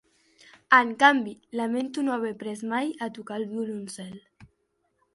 [0.77, 4.15] En canvi, lamento no haver après mai a tocar el violoncel.